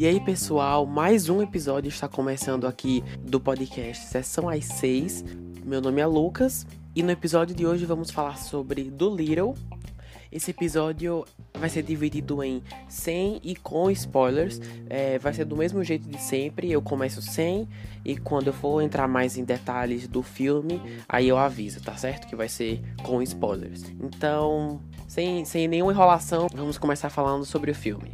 E 0.00 0.06
aí, 0.06 0.18
pessoal, 0.18 0.86
mais 0.86 1.28
um 1.28 1.42
episódio 1.42 1.90
está 1.90 2.08
começando 2.08 2.66
aqui 2.66 3.04
do 3.22 3.38
podcast 3.38 4.06
Sessão 4.06 4.48
às 4.48 4.64
6. 4.64 5.24
Meu 5.62 5.82
nome 5.82 6.00
é 6.00 6.06
Lucas 6.06 6.66
e 6.96 7.02
no 7.02 7.10
episódio 7.10 7.54
de 7.54 7.66
hoje 7.66 7.84
vamos 7.84 8.10
falar 8.10 8.38
sobre 8.38 8.84
Do 8.84 9.14
Little. 9.14 9.54
Esse 10.32 10.52
episódio 10.52 11.24
vai 11.54 11.68
ser 11.68 11.82
dividido 11.82 12.42
em 12.42 12.62
sem 12.88 13.40
e 13.42 13.56
com 13.56 13.90
spoilers. 13.90 14.60
É, 14.88 15.18
vai 15.18 15.34
ser 15.34 15.44
do 15.44 15.56
mesmo 15.56 15.82
jeito 15.82 16.08
de 16.08 16.22
sempre. 16.22 16.70
Eu 16.70 16.80
começo 16.80 17.20
sem 17.20 17.68
e 18.04 18.16
quando 18.16 18.46
eu 18.46 18.52
for 18.52 18.80
entrar 18.80 19.08
mais 19.08 19.36
em 19.36 19.44
detalhes 19.44 20.06
do 20.06 20.22
filme, 20.22 20.80
aí 21.08 21.28
eu 21.28 21.36
aviso, 21.36 21.82
tá 21.82 21.96
certo? 21.96 22.28
Que 22.28 22.36
vai 22.36 22.48
ser 22.48 22.80
com 23.02 23.20
spoilers. 23.22 23.82
Então, 24.00 24.80
sem, 25.08 25.44
sem 25.44 25.66
nenhuma 25.66 25.92
enrolação, 25.92 26.46
vamos 26.54 26.78
começar 26.78 27.10
falando 27.10 27.44
sobre 27.44 27.72
o 27.72 27.74
filme. 27.74 28.12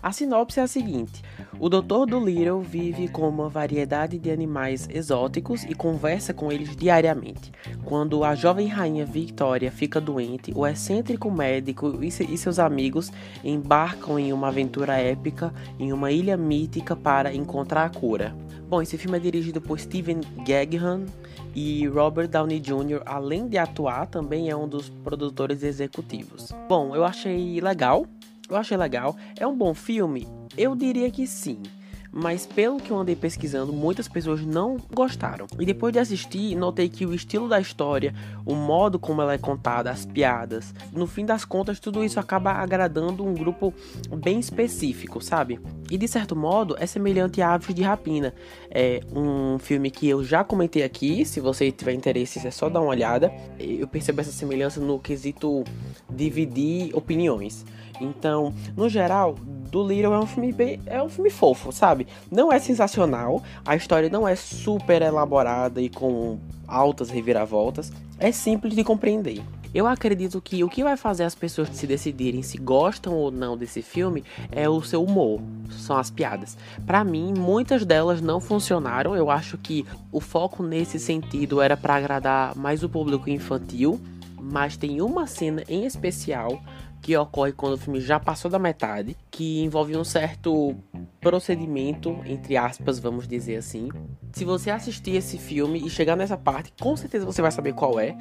A 0.00 0.12
sinopse 0.12 0.60
é 0.60 0.62
a 0.62 0.68
seguinte: 0.68 1.22
o 1.58 1.68
Dr. 1.68 2.06
Dolittle 2.08 2.60
vive 2.60 3.08
com 3.08 3.28
uma 3.28 3.48
variedade 3.48 4.18
de 4.18 4.30
animais 4.30 4.88
exóticos 4.90 5.64
e 5.64 5.74
conversa 5.74 6.32
com 6.32 6.52
eles 6.52 6.76
diariamente. 6.76 7.52
Quando 7.84 8.22
a 8.22 8.34
jovem 8.34 8.68
rainha 8.68 9.04
Victoria 9.04 9.70
fica 9.70 10.00
doente, 10.00 10.52
o 10.54 10.66
excêntrico 10.66 11.30
médico 11.30 11.98
e 12.02 12.10
seus 12.10 12.58
amigos 12.58 13.12
embarcam 13.42 14.18
em 14.18 14.32
uma 14.32 14.48
aventura 14.48 14.96
épica 14.96 15.52
em 15.78 15.92
uma 15.92 16.12
ilha 16.12 16.36
mítica 16.36 16.94
para 16.94 17.34
encontrar 17.34 17.84
a 17.86 17.90
cura. 17.90 18.34
Bom, 18.68 18.82
esse 18.82 18.98
filme 18.98 19.16
é 19.16 19.20
dirigido 19.20 19.60
por 19.60 19.80
Steven 19.80 20.20
Gaghan 20.46 21.06
e 21.54 21.86
Robert 21.88 22.28
Downey 22.28 22.60
Jr., 22.60 23.02
além 23.06 23.48
de 23.48 23.56
atuar, 23.58 24.06
também 24.06 24.50
é 24.50 24.56
um 24.56 24.68
dos 24.68 24.90
produtores 24.90 25.62
executivos. 25.62 26.52
Bom, 26.68 26.94
eu 26.94 27.04
achei 27.04 27.60
legal 27.60 28.06
eu 28.48 28.56
achei 28.56 28.76
legal. 28.76 29.14
É 29.38 29.46
um 29.46 29.54
bom 29.54 29.74
filme? 29.74 30.26
Eu 30.58 30.74
diria 30.74 31.10
que 31.10 31.26
sim 31.26 31.62
mas 32.10 32.46
pelo 32.46 32.78
que 32.78 32.90
eu 32.90 32.98
andei 32.98 33.14
pesquisando, 33.14 33.72
muitas 33.72 34.08
pessoas 34.08 34.44
não 34.44 34.78
gostaram. 34.92 35.46
E 35.58 35.64
depois 35.64 35.92
de 35.92 35.98
assistir, 35.98 36.56
notei 36.56 36.88
que 36.88 37.04
o 37.04 37.14
estilo 37.14 37.48
da 37.48 37.60
história, 37.60 38.14
o 38.46 38.54
modo 38.54 38.98
como 38.98 39.20
ela 39.20 39.34
é 39.34 39.38
contada, 39.38 39.90
as 39.90 40.06
piadas, 40.06 40.74
no 40.92 41.06
fim 41.06 41.24
das 41.24 41.44
contas, 41.44 41.78
tudo 41.78 42.02
isso 42.02 42.18
acaba 42.18 42.52
agradando 42.52 43.24
um 43.24 43.34
grupo 43.34 43.74
bem 44.16 44.40
específico, 44.40 45.20
sabe? 45.20 45.60
E 45.90 45.98
de 45.98 46.08
certo 46.08 46.34
modo, 46.34 46.76
é 46.78 46.86
semelhante 46.86 47.42
a 47.42 47.54
Aves 47.54 47.74
de 47.74 47.82
Rapina. 47.82 48.34
É 48.70 49.00
um 49.14 49.58
filme 49.58 49.90
que 49.90 50.08
eu 50.08 50.24
já 50.24 50.42
comentei 50.42 50.82
aqui, 50.82 51.24
se 51.24 51.40
você 51.40 51.70
tiver 51.70 51.92
interesse, 51.92 52.46
é 52.46 52.50
só 52.50 52.68
dar 52.68 52.80
uma 52.80 52.90
olhada. 52.90 53.32
Eu 53.58 53.86
percebo 53.86 54.20
essa 54.20 54.32
semelhança 54.32 54.80
no 54.80 54.98
quesito 54.98 55.62
dividir 56.10 56.94
opiniões. 56.96 57.64
Então, 58.00 58.54
no 58.76 58.88
geral, 58.88 59.34
do 59.70 59.86
Little 59.86 60.14
é 60.14 60.18
um 60.18 60.26
filme 60.26 60.52
bem, 60.52 60.80
é 60.86 61.02
um 61.02 61.08
filme 61.08 61.30
fofo, 61.30 61.70
sabe? 61.72 62.06
Não 62.30 62.52
é 62.52 62.58
sensacional, 62.58 63.42
a 63.64 63.76
história 63.76 64.08
não 64.08 64.26
é 64.26 64.34
super 64.34 65.02
elaborada 65.02 65.80
e 65.80 65.88
com 65.88 66.38
altas 66.66 67.10
reviravoltas, 67.10 67.92
é 68.18 68.32
simples 68.32 68.74
de 68.74 68.82
compreender. 68.82 69.42
Eu 69.74 69.86
acredito 69.86 70.40
que 70.40 70.64
o 70.64 70.68
que 70.68 70.82
vai 70.82 70.96
fazer 70.96 71.24
as 71.24 71.34
pessoas 71.34 71.68
se 71.68 71.86
decidirem 71.86 72.42
se 72.42 72.56
gostam 72.56 73.14
ou 73.14 73.30
não 73.30 73.54
desse 73.54 73.82
filme 73.82 74.24
é 74.50 74.66
o 74.66 74.80
seu 74.80 75.04
humor, 75.04 75.40
são 75.70 75.98
as 75.98 76.10
piadas. 76.10 76.56
Para 76.86 77.04
mim, 77.04 77.34
muitas 77.36 77.84
delas 77.84 78.22
não 78.22 78.40
funcionaram. 78.40 79.14
Eu 79.14 79.30
acho 79.30 79.58
que 79.58 79.84
o 80.10 80.20
foco 80.20 80.62
nesse 80.62 80.98
sentido 80.98 81.60
era 81.60 81.76
para 81.76 81.96
agradar 81.96 82.56
mais 82.56 82.82
o 82.82 82.88
público 82.88 83.28
infantil, 83.28 84.00
mas 84.40 84.76
tem 84.76 85.02
uma 85.02 85.26
cena 85.26 85.62
em 85.68 85.84
especial 85.84 86.62
que 87.02 87.16
ocorre 87.16 87.52
quando 87.52 87.74
o 87.74 87.78
filme 87.78 88.00
já 88.00 88.18
passou 88.18 88.50
da 88.50 88.58
metade, 88.58 89.16
que 89.30 89.62
envolve 89.62 89.96
um 89.96 90.04
certo 90.04 90.74
procedimento, 91.20 92.18
entre 92.24 92.56
aspas, 92.56 92.98
vamos 92.98 93.26
dizer 93.26 93.56
assim. 93.56 93.88
Se 94.32 94.44
você 94.44 94.70
assistir 94.70 95.16
esse 95.16 95.38
filme 95.38 95.84
e 95.84 95.90
chegar 95.90 96.16
nessa 96.16 96.36
parte, 96.36 96.72
com 96.80 96.96
certeza 96.96 97.24
você 97.24 97.42
vai 97.42 97.50
saber 97.50 97.72
qual 97.72 97.98
é. 97.98 98.16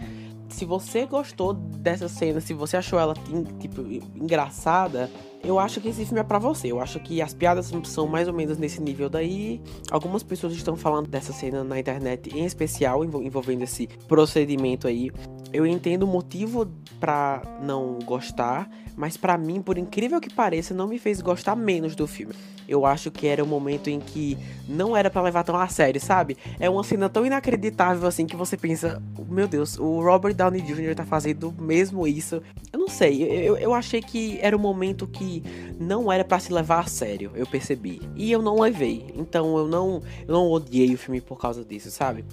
Se 0.50 0.66
você 0.66 1.06
gostou 1.06 1.54
dessa 1.54 2.08
cena, 2.08 2.40
se 2.42 2.54
você 2.54 2.78
achou 2.78 3.00
ela 3.00 3.14
tipo 3.60 3.82
engraçada, 4.16 5.10
eu 5.44 5.60
acho 5.60 5.80
que 5.80 5.90
esse 5.90 6.04
filme 6.06 6.20
é 6.20 6.24
para 6.24 6.40
você. 6.40 6.72
Eu 6.72 6.80
acho 6.80 7.00
que 7.00 7.22
as 7.22 7.34
piadas 7.34 7.72
são 7.86 8.08
mais 8.08 8.28
ou 8.28 8.34
menos 8.34 8.58
nesse 8.58 8.82
nível 8.82 9.10
daí. 9.10 9.62
Algumas 9.92 10.24
pessoas 10.24 10.54
estão 10.54 10.76
falando 10.76 11.08
dessa 11.08 11.32
cena 11.32 11.64
na 11.64 11.80
internet, 11.80 12.36
em 12.36 12.46
especial 12.46 13.04
envolvendo 13.04 13.64
esse 13.64 13.88
procedimento 14.08 14.88
aí. 14.88 15.12
Eu 15.54 15.66
entendo 15.66 16.04
o 16.04 16.08
motivo 16.08 16.68
para 17.00 17.42
não 17.62 18.00
gostar, 18.04 18.70
mas 18.96 19.16
para 19.16 19.38
mim, 19.38 19.62
por 19.62 19.78
incrível 19.78 20.20
que 20.20 20.34
pareça, 20.34 20.74
não 20.74 20.88
me 20.88 20.98
fez 20.98 21.22
gostar 21.22 21.56
menos 21.56 21.96
do 21.96 22.08
filme. 22.08 22.34
Eu 22.68 22.86
acho 22.86 23.10
que 23.10 23.28
era 23.28 23.44
um 23.44 23.48
momento 23.48 23.90
em 23.90 24.00
que 24.00 24.38
não 24.68 24.96
era 24.96 25.10
para 25.10 25.22
levar 25.22 25.44
tão 25.44 25.56
a 25.56 25.68
sério, 25.68 26.00
sabe? 26.02 26.38
É 26.60 26.70
uma 26.70 26.84
cena 26.84 27.10
tão 27.10 27.26
inacreditável 27.26 28.08
assim 28.08 28.26
que 28.26 28.36
você 28.36 28.58
pensa, 28.58 29.02
meu 29.30 29.48
Deus, 29.48 29.78
o 29.80 30.02
Robert 30.02 30.34
Downey 30.34 30.62
Jr. 30.62 30.96
tá 30.96 31.06
fazendo 31.06 31.54
mesmo 31.58 32.08
isso. 32.08 32.42
Eu 32.72 32.80
não 32.80 32.88
sei, 32.88 33.24
eu, 33.24 33.56
eu 33.58 33.74
achei 33.74 34.02
que 34.02 34.38
era 34.42 34.56
um 34.56 34.60
momento 34.60 35.08
que 35.08 35.44
não 35.80 36.12
era 36.12 36.26
para 36.26 36.40
se 36.40 36.52
levar 36.52 36.80
a 36.80 36.88
sério, 36.88 37.32
eu 37.36 37.46
percebi. 37.48 38.02
E 38.16 38.32
eu 38.32 38.42
não 38.42 38.60
levei. 38.60 39.14
Então 39.16 39.58
eu 39.58 39.68
não, 39.68 40.02
eu 40.28 40.34
não 40.34 40.52
odiei 40.52 40.94
o 40.94 40.98
filme 40.98 41.22
por 41.22 41.38
causa 41.40 41.64
disso, 41.64 41.90
sabe? 41.90 42.26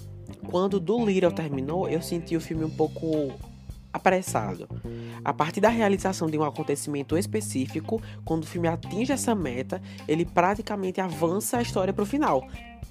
Quando 0.49 0.79
Do 0.79 1.05
Little 1.05 1.31
terminou, 1.31 1.87
eu 1.89 2.01
senti 2.01 2.35
o 2.35 2.41
filme 2.41 2.63
um 2.63 2.69
pouco 2.69 3.31
apressado. 3.95 4.67
A 5.23 5.33
partir 5.33 5.61
da 5.61 5.69
realização 5.69 6.29
de 6.29 6.37
um 6.37 6.43
acontecimento 6.43 7.17
específico, 7.17 8.01
quando 8.23 8.43
o 8.43 8.45
filme 8.45 8.67
atinge 8.67 9.11
essa 9.11 9.33
meta, 9.33 9.81
ele 10.07 10.25
praticamente 10.25 10.99
avança 10.99 11.57
a 11.57 11.61
história 11.61 11.93
para 11.93 12.03
o 12.03 12.05
final. 12.05 12.45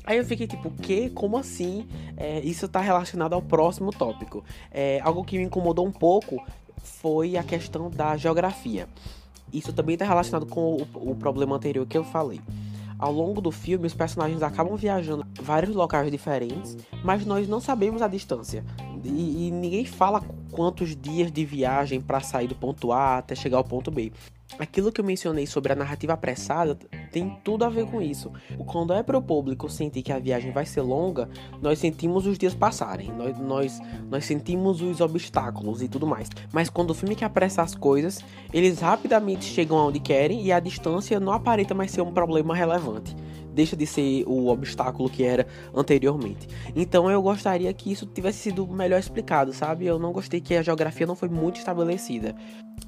Aí 0.05 0.19
eu 0.19 0.25
fiquei 0.25 0.47
tipo, 0.47 0.71
que? 0.71 1.11
Como 1.11 1.37
assim? 1.37 1.87
É, 2.17 2.41
isso 2.41 2.67
está 2.67 2.81
relacionado 2.81 3.35
ao 3.35 3.43
próximo 3.43 3.91
tópico. 3.91 4.43
É, 4.71 5.01
algo 5.03 5.25
que 5.25 5.39
me 5.39 5.45
incomodou 5.45 5.87
um 5.87 5.93
pouco 5.93 6.43
foi 6.83 7.37
a 7.37 7.43
questão 7.43 7.91
da 7.91 8.17
geografia. 8.17 8.89
Isso 9.53 9.73
também 9.73 9.95
está 9.95 10.05
relacionado 10.05 10.47
com 10.47 10.77
o, 10.95 11.11
o 11.11 11.15
problema 11.15 11.57
anterior 11.57 11.87
que 11.87 11.97
eu 11.97 12.05
falei. 12.05 12.41
Ao 12.99 13.13
longo 13.13 13.41
do 13.41 13.51
filme, 13.51 13.87
os 13.87 13.95
personagens 13.95 14.43
acabam 14.43 14.77
viajando 14.77 15.27
vários 15.41 15.75
locais 15.75 16.11
diferentes, 16.11 16.77
mas 17.03 17.27
nós 17.27 17.49
não 17.49 17.61
sabemos 17.61 18.03
a 18.03 18.09
distância. 18.09 18.65
E, 19.05 19.49
e 19.49 19.51
ninguém 19.51 19.85
fala 19.85 20.23
quantos 20.55 20.95
dias 20.95 21.33
de 21.33 21.45
viagem 21.45 22.01
para 22.01 22.21
sair 22.21 22.47
do 22.47 22.55
ponto 22.55 22.93
A 22.93 23.19
até 23.19 23.35
chegar 23.35 23.59
ao 23.59 23.65
ponto 23.65 23.91
B. 23.91 24.13
Aquilo 24.57 24.93
que 24.93 25.01
eu 25.01 25.05
mencionei 25.05 25.47
sobre 25.47 25.73
a 25.73 25.77
narrativa 25.77 26.13
apressada 26.13 26.79
tem 27.11 27.37
tudo 27.43 27.65
a 27.65 27.69
ver 27.69 27.87
com 27.87 28.01
isso. 28.01 28.31
Quando 28.67 28.93
é 28.93 29.03
para 29.03 29.19
o 29.19 29.23
público 29.23 29.69
sentir 29.69 30.03
que 30.03 30.13
a 30.13 30.19
viagem 30.19 30.53
vai 30.53 30.65
ser 30.65 30.83
longa, 30.83 31.29
nós 31.61 31.81
sentimos 31.81 32.25
os 32.25 32.39
dias 32.39 32.55
passarem, 32.55 33.11
nós, 33.11 33.37
nós, 33.37 33.81
nós 34.09 34.25
sentimos 34.25 34.81
os 34.81 35.01
obstáculos 35.01 35.83
e 35.83 35.89
tudo 35.89 36.07
mais. 36.07 36.29
Mas 36.53 36.71
quando 36.71 36.91
o 36.91 36.95
filme 36.95 37.17
quer 37.17 37.25
apressar 37.25 37.65
as 37.65 37.75
coisas, 37.75 38.21
eles 38.53 38.79
rapidamente 38.79 39.45
chegam 39.45 39.77
aonde 39.77 39.99
querem 39.99 40.45
e 40.45 40.53
a 40.53 40.61
distância 40.61 41.19
não 41.19 41.33
aparenta 41.33 41.75
mais 41.75 41.91
ser 41.91 42.03
um 42.03 42.13
problema 42.13 42.55
relevante 42.55 43.17
deixa 43.55 43.77
de 43.77 43.87
ser 43.87 44.25
o 44.27 44.49
obstáculo 44.49 45.09
que 45.09 45.25
era 45.25 45.47
anteriormente. 45.75 46.49
Então 46.75 47.11
eu 47.11 47.23
gostaria 47.23 47.73
que 47.73 47.91
isso 47.91 48.07
tivesse 48.07 48.39
sido 48.39 48.67
melhor 48.67 48.99
explicado, 48.99 49.53
sabe? 49.53 49.87
Eu 49.87 49.99
não 49.99 50.13
gostei 50.13 50.41
que 50.41 50.55
a 50.55 50.63
geografia 50.63 51.07
não 51.07 51.15
foi 51.15 51.29
muito 51.29 51.59
estabelecida. 51.59 52.35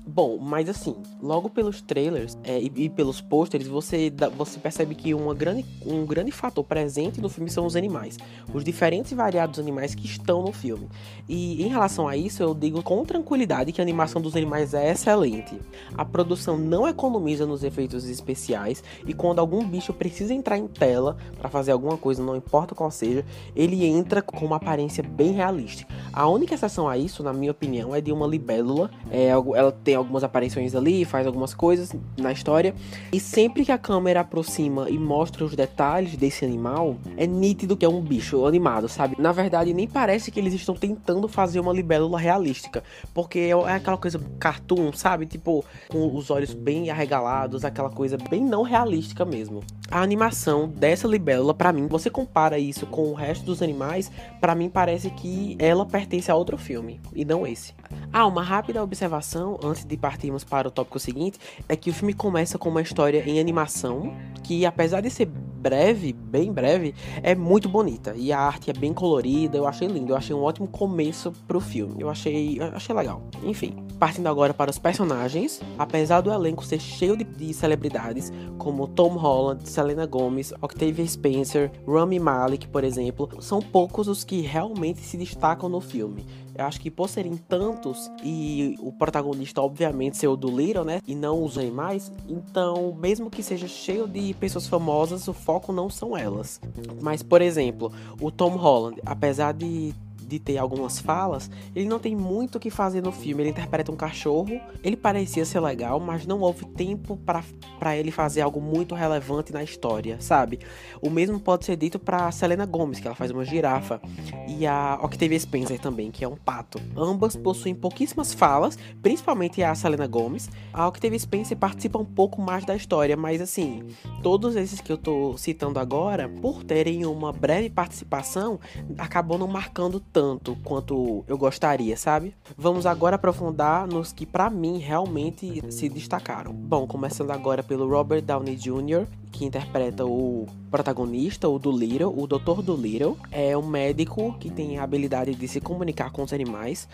Bom, 0.09 0.39
mas 0.39 0.69
assim, 0.69 0.95
logo 1.21 1.51
pelos 1.51 1.83
trailers 1.83 2.39
é, 2.45 2.61
e, 2.61 2.73
e, 2.77 2.89
pelos 2.89 3.21
pôsteres, 3.21 3.67
você, 3.67 4.13
você 4.37 4.59
percebe 4.61 4.95
que 4.95 5.13
uma 5.13 5.35
grande, 5.35 5.65
um 5.85 6.07
grande 6.07 6.31
fator 6.31 6.63
presente 6.63 7.21
no 7.21 7.29
filme 7.29 7.51
são 7.51 7.67
os 7.67 7.75
animais. 7.75 8.17
Os 8.55 8.63
diferentes 8.63 9.11
e 9.11 9.17
variados 9.17 9.59
animais 9.59 9.97
que 9.97 10.07
estão 10.07 10.43
no 10.43 10.53
filme. 10.53 10.89
E 11.29 11.61
em 11.61 11.69
relação 11.69 12.07
a 12.07 12.17
isso, 12.17 12.41
eu 12.41 12.55
digo 12.55 12.85
com 12.85 13.05
tranquilidade 13.05 13.73
que 13.73 13.81
a 13.81 13.85
animação 13.85 14.23
dos 14.23 14.37
animais 14.37 14.75
é 14.75 14.93
excelente. 14.93 15.59
A 15.95 16.05
produção 16.05 16.57
não 16.57 16.87
economiza 16.87 17.45
nos 17.45 17.65
efeitos 17.65 18.09
especiais 18.09 18.85
e 19.05 19.13
quando 19.13 19.41
algum 19.41 19.67
bicho 19.67 19.93
precisa 19.93 20.33
entrar 20.33 20.56
em 20.57 20.67
tela 20.67 21.17
para 21.39 21.49
fazer 21.49 21.73
alguma 21.73 21.97
coisa, 21.97 22.23
não 22.23 22.37
importa 22.37 22.75
qual 22.75 22.91
seja, 22.91 23.25
ele 23.55 23.85
entra 23.85 24.23
com 24.23 24.45
uma 24.45 24.57
aparência 24.57 25.03
bem 25.03 25.33
realística. 25.33 25.93
A 26.13 26.27
única 26.29 26.55
exceção 26.55 26.89
a 26.89 26.97
isso, 26.97 27.23
na 27.23 27.33
minha 27.33 27.51
opinião, 27.51 27.95
é 27.95 28.01
de 28.01 28.13
uma 28.13 28.27
libélula. 28.27 28.91
É, 29.11 29.29
ela 29.29 29.73
tem 29.73 29.95
algumas 29.95 30.25
aparições 30.25 30.75
ali, 30.75 31.05
faz 31.05 31.27
algumas 31.27 31.55
coisas 31.55 31.93
na 32.17 32.33
história. 32.33 32.75
E 33.13 33.21
sempre 33.21 33.65
que 33.65 33.73
a 33.73 33.79
câmera 33.79 34.21
aproxima 34.21 34.89
e 34.89 34.99
mostra 34.99 35.45
os 35.45 35.55
detalhes 35.55 36.17
desse 36.17 36.45
animal, 36.45 36.97
é 37.17 37.27
nítido 37.27 37.77
que 37.77 37.85
é 37.85 37.89
um 37.89 38.01
bicho 38.01 38.47
animado, 38.47 38.89
sabe? 38.89 39.17
Na 39.19 39.33
verdade, 39.33 39.75
nem 39.75 39.87
parece 39.87 40.31
que 40.31 40.41
eles 40.41 40.55
estão 40.55 40.75
tentando 40.75 41.29
fazer 41.29 41.61
uma 41.61 41.73
libélula 41.73 42.19
realística. 42.19 42.83
Porque 43.13 43.39
é, 43.39 43.51
é 43.51 43.73
aquela 43.75 43.99
coisa 43.99 44.21
cartoon, 44.39 44.93
sabe? 44.93 45.27
Tipo, 45.27 45.65
com 45.89 46.15
os 46.15 46.31
olhos 46.31 46.55
bem 46.55 46.91
arregalados, 46.91 47.65
aquela 47.65 47.91
coisa 47.91 48.17
bem 48.31 48.45
não 48.45 48.63
realística 48.63 49.25
mesmo. 49.25 49.63
A 49.91 50.03
animação 50.03 50.69
dessa 50.69 51.07
libélula, 51.07 51.55
para 51.55 51.73
mim, 51.73 51.87
você 51.87 52.11
compara 52.11 52.59
isso 52.59 52.87
com 52.87 53.11
o 53.11 53.15
resto 53.15 53.45
dos 53.45 53.63
animais, 53.63 54.11
para 54.41 54.55
mim 54.55 54.69
parece 54.69 55.11
que 55.11 55.57
ela 55.59 55.87
pertence 55.87 56.31
a 56.31 56.35
outro 56.35 56.59
filme 56.59 57.01
e 57.15 57.25
não 57.25 57.47
esse. 57.47 57.75
Ah, 58.13 58.27
uma 58.27 58.43
rápida 58.43 58.83
observação 58.83 59.59
antes 59.63 59.85
de 59.85 59.97
partirmos 59.97 60.45
para 60.45 60.69
o 60.69 60.71
tópico 60.71 60.99
seguinte 60.99 61.39
é 61.69 61.77
que 61.77 61.91
o 61.91 61.95
filme 61.95 62.15
começa 62.15 62.59
com 62.59 62.69
uma 62.69 62.83
história 62.83 63.23
em 63.29 63.39
animação 63.39 64.15
que, 64.43 64.65
apesar 64.65 65.01
de 65.01 65.11
ser 65.11 65.27
breve, 65.27 66.13
bem 66.13 66.53
breve, 66.53 66.95
é 67.23 67.35
muito 67.35 67.69
bonita 67.69 68.15
e 68.17 68.33
a 68.33 68.39
arte 68.39 68.71
é 68.71 68.73
bem 68.73 68.95
colorida. 68.95 69.57
Eu 69.57 69.67
achei 69.67 69.89
lindo, 69.89 70.13
eu 70.13 70.17
achei 70.17 70.35
um 70.35 70.43
ótimo 70.43 70.69
começo 70.69 71.33
pro 71.49 71.61
filme. 71.61 71.97
Eu 71.99 72.09
achei, 72.09 72.61
eu 72.61 72.67
achei 72.67 72.95
legal. 72.95 73.21
Enfim, 73.43 73.75
partindo 73.99 74.29
agora 74.29 74.55
para 74.55 74.71
os 74.71 74.79
personagens, 74.79 75.61
apesar 75.77 76.21
do 76.21 76.33
elenco 76.33 76.65
ser 76.65 76.81
cheio 76.81 77.17
de, 77.17 77.25
de 77.25 77.53
celebridades 77.53 78.33
como 78.59 78.87
Tom 78.87 79.17
Holland, 79.17 79.69
Selena 79.69 80.07
Gomez, 80.07 80.53
Octavia 80.63 81.07
Spencer, 81.07 81.73
Rami 81.87 82.21
Malek, 82.21 82.69
por 82.69 82.85
exemplo, 82.85 83.29
são 83.41 83.61
poucos 83.61 84.07
os 84.07 84.23
que 84.23 84.43
realmente 84.43 85.01
se 85.01 85.17
destacam 85.17 85.69
no 85.69 85.81
filme. 85.81 86.25
Eu 86.59 86.65
acho 86.65 86.81
que 86.81 86.91
por 86.91 87.09
serem 87.09 87.37
tantos 87.37 88.11
e 88.23 88.77
o 88.81 88.93
protagonista, 88.93 89.61
obviamente, 89.61 90.17
ser 90.17 90.29
o 90.29 90.37
do 90.37 90.49
Little, 90.49 90.85
né? 90.85 91.01
E 91.07 91.15
não 91.15 91.43
os 91.43 91.59
animais, 91.59 92.11
então, 92.29 92.97
mesmo 92.99 93.31
que 93.31 93.43
seja 93.43 93.69
cheio 93.69 94.09
de 94.09 94.35
pessoas 94.35 94.67
famosas, 94.67 95.29
o 95.29 95.33
foco 95.33 95.73
não 95.73 95.91
são 95.91 96.17
elas. 96.17 96.61
Mas, 97.01 97.23
por 97.23 97.43
exemplo, 97.43 97.93
o 98.21 98.31
Tom 98.31 98.57
Holland, 98.57 99.01
apesar 99.05 99.53
de 99.53 99.95
de 100.27 100.39
ter 100.39 100.59
algumas 100.59 100.99
falas, 100.99 101.51
ele 101.75 101.89
não 101.89 101.99
tem 101.99 102.17
muito 102.17 102.57
o 102.57 102.61
que 102.61 102.71
fazer 102.71 103.03
no 103.03 103.13
filme. 103.13 103.43
Ele 103.43 103.51
interpreta 103.51 103.93
um 103.93 103.97
cachorro, 103.97 104.61
ele 104.83 104.97
parecia 104.97 105.45
ser 105.45 105.61
legal, 105.61 106.01
mas 106.01 106.27
não 106.27 106.41
houve 106.41 106.65
tempo 106.67 107.17
para 107.17 107.97
ele 107.97 108.11
fazer 108.11 108.41
algo 108.41 108.61
muito 108.61 108.95
relevante 108.95 109.53
na 109.53 109.63
história, 109.63 110.21
sabe? 110.21 110.59
O 111.01 111.09
mesmo 111.09 111.39
pode 111.39 111.65
ser 111.65 111.77
dito 111.77 111.99
para 111.99 112.31
Selena 112.33 112.67
Gomez, 112.67 113.01
que 113.01 113.07
ela 113.07 113.15
faz 113.15 113.31
uma 113.31 113.45
girafa, 113.45 114.01
e 114.49 114.67
a 114.67 114.99
Octavia 115.03 115.39
Spencer 115.39 115.79
também, 115.79 116.11
que 116.11 116.25
é 116.25 116.29
um 116.29 116.37
pato. 116.37 116.81
Ambas 116.97 117.37
possuem 117.37 117.75
pouquíssimas 117.75 118.35
falas, 118.35 118.79
principalmente 119.03 119.63
a 119.63 119.75
Selena 119.75 120.07
Gomez. 120.07 120.51
A 120.73 120.89
Octavia 120.89 121.19
Spencer 121.19 121.57
participa 121.57 121.99
um 121.99 122.05
pouco 122.05 122.41
mais 122.41 122.65
da 122.65 122.75
história, 122.75 123.17
mas 123.17 123.41
assim, 123.41 123.83
todos 124.23 124.57
esses 124.57 124.81
que 124.81 124.91
eu 124.91 124.99
tô 124.99 125.37
citando 125.37 125.79
agora, 125.79 126.29
por 126.29 126.65
terem 126.65 127.07
uma 127.07 127.33
breve 127.33 127.71
participação, 127.71 128.59
acabou 128.99 129.39
não 129.39 129.47
marcando 129.47 130.01
tanto 130.17 130.57
quanto 130.65 131.23
eu 131.29 131.37
gostaria, 131.37 131.95
sabe? 131.95 132.35
Vamos 132.57 132.87
agora 132.87 133.17
aprofundar 133.17 133.87
nos 133.87 134.15
que 134.15 134.25
para 134.25 134.49
mim 134.49 134.79
realmente 134.79 135.63
se 135.71 135.91
destacaram. 135.91 136.55
Bom, 136.55 136.87
começando 136.87 137.33
agora 137.33 137.63
pelo 137.63 137.87
Robert 137.87 138.23
Downey 138.23 138.57
Jr., 138.57 139.07
que 139.31 139.45
interpreta 139.45 140.07
o 140.07 140.47
protagonista, 140.71 141.47
o 141.47 141.59
Dolittle, 141.59 142.19
o 142.19 142.27
Dr. 142.27 142.63
Dolittle, 142.63 143.19
é 143.31 143.55
um 143.59 143.67
médico 143.67 144.35
que 144.41 144.49
tem 144.49 144.79
a 144.79 144.85
habilidade 144.85 145.35
de 145.35 145.47
se 145.47 145.61
comunicar 145.61 146.11
com 146.11 146.23
os 146.23 146.33
animais. 146.33 146.89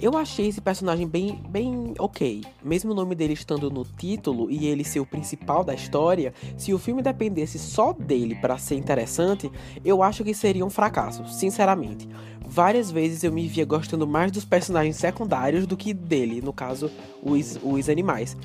Eu 0.00 0.16
achei 0.16 0.46
esse 0.46 0.60
personagem 0.60 1.08
bem, 1.08 1.42
bem 1.48 1.94
ok. 1.98 2.44
Mesmo 2.62 2.92
o 2.92 2.94
nome 2.94 3.16
dele 3.16 3.32
estando 3.32 3.68
no 3.68 3.84
título 3.84 4.48
e 4.48 4.66
ele 4.66 4.84
ser 4.84 5.00
o 5.00 5.06
principal 5.06 5.64
da 5.64 5.74
história, 5.74 6.32
se 6.56 6.72
o 6.72 6.78
filme 6.78 7.02
dependesse 7.02 7.58
só 7.58 7.92
dele 7.92 8.36
para 8.36 8.56
ser 8.58 8.76
interessante, 8.76 9.50
eu 9.84 10.00
acho 10.00 10.22
que 10.22 10.32
seria 10.32 10.64
um 10.64 10.70
fracasso, 10.70 11.26
sinceramente 11.26 12.08
várias 12.48 12.90
vezes 12.90 13.22
eu 13.22 13.30
me 13.30 13.46
via 13.46 13.64
gostando 13.64 14.06
mais 14.06 14.32
dos 14.32 14.44
personagens 14.44 14.96
secundários 14.96 15.66
do 15.66 15.76
que 15.76 15.92
dele, 15.92 16.40
no 16.40 16.52
caso, 16.52 16.90
os, 17.22 17.58
os 17.62 17.88
animais. 17.90 18.36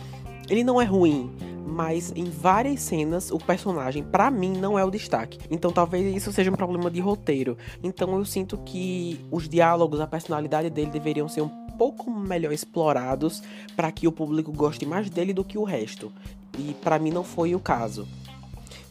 Ele 0.49 0.63
não 0.63 0.81
é 0.81 0.83
ruim, 0.83 1.31
mas 1.65 2.11
em 2.15 2.25
várias 2.25 2.81
cenas 2.81 3.31
o 3.31 3.37
personagem 3.37 4.03
para 4.03 4.29
mim 4.29 4.53
não 4.57 4.77
é 4.77 4.83
o 4.83 4.91
destaque. 4.91 5.39
Então 5.49 5.71
talvez 5.71 6.15
isso 6.15 6.31
seja 6.31 6.51
um 6.51 6.55
problema 6.55 6.89
de 6.91 6.99
roteiro. 6.99 7.57
Então 7.81 8.15
eu 8.17 8.25
sinto 8.25 8.57
que 8.59 9.19
os 9.31 9.47
diálogos, 9.47 9.99
a 9.99 10.07
personalidade 10.07 10.69
dele 10.69 10.91
deveriam 10.91 11.27
ser 11.27 11.41
um 11.41 11.49
pouco 11.77 12.11
melhor 12.11 12.53
explorados 12.53 13.41
para 13.75 13.91
que 13.91 14.07
o 14.07 14.11
público 14.11 14.51
goste 14.51 14.85
mais 14.85 15.09
dele 15.09 15.33
do 15.33 15.43
que 15.43 15.57
o 15.57 15.63
resto. 15.63 16.11
E 16.57 16.73
para 16.83 16.99
mim 16.99 17.11
não 17.11 17.23
foi 17.23 17.55
o 17.55 17.59
caso. 17.59 18.07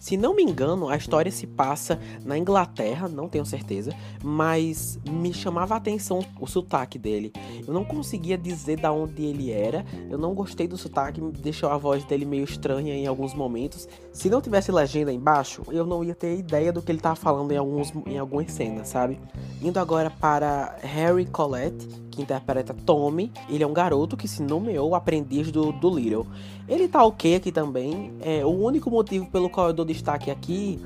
Se 0.03 0.17
não 0.17 0.35
me 0.35 0.43
engano, 0.43 0.89
a 0.89 0.97
história 0.97 1.31
se 1.31 1.47
passa 1.47 1.97
na 2.25 2.37
Inglaterra, 2.37 3.07
não 3.07 3.29
tenho 3.29 3.47
certeza, 3.47 3.95
mas 4.21 4.99
me 5.09 5.33
chamava 5.33 5.75
a 5.75 5.77
atenção 5.77 6.25
o 6.41 6.47
sotaque 6.49 6.99
dele. 6.99 7.33
Eu 7.65 7.73
não 7.73 7.85
conseguia 7.85 8.37
dizer 8.37 8.81
da 8.81 8.91
onde 8.91 9.23
ele 9.23 9.53
era, 9.53 9.87
eu 10.11 10.19
não 10.19 10.35
gostei 10.35 10.67
do 10.67 10.77
sotaque, 10.77 11.21
deixou 11.39 11.71
a 11.71 11.77
voz 11.79 12.03
dele 12.03 12.25
meio 12.25 12.43
estranha 12.43 12.93
em 12.93 13.07
alguns 13.07 13.33
momentos. 13.33 13.89
Se 14.13 14.29
não 14.29 14.41
tivesse 14.41 14.73
legenda 14.73 15.13
embaixo, 15.13 15.63
eu 15.71 15.87
não 15.87 16.03
ia 16.03 16.17
ter 16.17 16.37
ideia 16.37 16.73
do 16.73 16.83
que 16.83 16.91
ele 16.91 16.99
estava 16.99 17.15
falando 17.15 17.53
em, 17.53 17.57
alguns, 17.57 17.93
em 18.05 18.19
algumas 18.19 18.51
cenas, 18.51 18.89
sabe? 18.89 19.21
Indo 19.63 19.79
agora 19.79 20.11
para 20.11 20.79
Harry 20.83 21.27
Collette, 21.27 21.87
que 22.13 22.23
interpreta 22.23 22.75
Tommy. 22.75 23.33
Ele 23.49 23.65
é 23.65 23.67
um 23.67 23.73
garoto 23.73 24.17
que 24.17 24.29
se 24.29 24.43
nomeou 24.43 24.95
aprendiz 24.95 25.51
do, 25.51 25.73
do 25.73 25.91
Little. 25.91 26.27
Ele 26.69 26.89
tá 26.89 27.05
ok 27.05 27.35
aqui 27.35 27.53
também. 27.53 28.13
É, 28.21 28.45
o 28.45 28.51
único 28.51 28.91
motivo 28.91 29.27
pelo 29.27 29.51
qual 29.51 29.69
eu 29.69 29.73
dou 29.73 29.85
destaque 29.85 30.31
aqui 30.31 30.81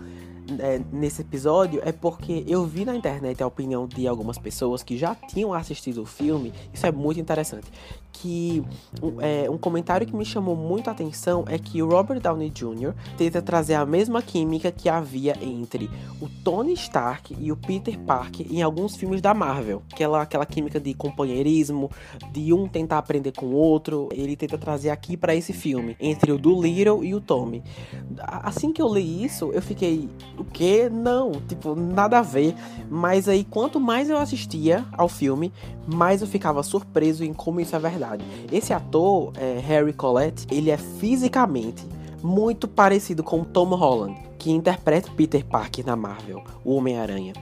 é, 0.59 0.81
nesse 0.93 1.23
episódio 1.23 1.81
é 1.85 1.93
porque 1.93 2.45
eu 2.47 2.65
vi 2.65 2.85
na 2.85 2.95
internet 2.95 3.43
a 3.43 3.47
opinião 3.47 3.87
de 3.87 4.07
algumas 4.07 4.39
pessoas 4.39 4.83
que 4.83 4.97
já 4.97 5.15
tinham 5.15 5.53
assistido 5.53 6.03
o 6.03 6.07
filme. 6.07 6.53
Isso 6.73 6.87
é 6.87 6.93
muito 6.93 7.21
interessante. 7.21 7.67
Que 8.21 8.65
é, 9.21 9.49
um 9.51 9.59
comentário 9.59 10.07
que 10.07 10.17
me 10.17 10.25
chamou 10.25 10.57
muito 10.57 10.89
a 10.89 10.93
atenção 10.93 11.45
é 11.49 11.59
que 11.59 11.83
o 11.83 11.89
Robert 11.89 12.21
Downey 12.21 12.51
Jr. 12.51 12.95
tenta 13.17 13.43
trazer 13.43 13.75
a 13.75 13.85
mesma 13.85 14.23
química 14.23 14.73
que 14.73 14.89
havia 14.89 15.37
entre 15.43 15.91
o 16.21 16.29
Tony 16.43 16.73
Stark 16.73 17.37
e 17.39 17.53
o 17.53 17.57
Peter 17.57 17.99
Parker 18.01 18.47
em 18.51 18.63
alguns 18.63 18.97
filmes 18.97 19.21
da 19.21 19.35
Marvel. 19.35 19.83
Aquela, 19.93 20.23
aquela 20.23 20.47
química 20.47 20.81
de 20.81 20.95
companheirismo, 20.95 21.91
de 22.33 22.53
um 22.53 22.67
tentar 22.67 22.99
aprender 22.99 23.33
com 23.33 23.47
o 23.47 23.55
outro. 23.55 24.09
Ele 24.13 24.35
tenta 24.35 24.57
trazer 24.57 24.91
aqui 24.91 25.17
para 25.17 25.35
esse 25.35 25.53
filme, 25.53 25.97
entre 26.01 26.33
o 26.33 26.39
do 26.39 26.61
Little 26.61 27.05
e 27.05 27.15
o 27.15 27.21
Tommy. 27.21 27.63
Assim 28.19 28.73
que 28.73 28.81
eu 28.81 28.93
li 28.93 29.25
isso, 29.25 29.51
eu 29.53 29.61
fiquei 29.61 30.09
o 30.39 30.45
que? 30.45 30.89
Não, 30.89 31.33
tipo, 31.33 31.75
nada 31.75 32.19
a 32.19 32.23
ver. 32.23 32.55
Mas 32.89 33.29
aí, 33.29 33.45
quanto 33.45 33.79
mais 33.79 34.09
eu 34.09 34.17
assistia 34.17 34.87
ao 34.93 35.09
filme, 35.09 35.53
mais 35.87 36.23
eu 36.23 36.27
ficava 36.27 36.63
surpreso 36.63 37.25
em 37.25 37.33
como 37.33 37.61
isso 37.61 37.77
é 37.77 37.79
verdade. 37.79 38.06
Esse 38.53 38.73
ator, 38.73 39.33
é, 39.37 39.59
Harry 39.59 39.93
Collette, 39.93 40.47
ele 40.51 40.71
é 40.71 40.77
fisicamente 40.77 41.85
muito 42.23 42.67
parecido 42.67 43.23
com 43.23 43.45
Tom 43.45 43.75
Holland, 43.75 44.17
que 44.39 44.51
interpreta 44.51 45.11
Peter 45.17 45.45
Parker 45.45 45.85
na 45.85 45.97
Marvel, 45.97 46.43
o 46.65 46.75
Homem-Aranha 46.75 47.33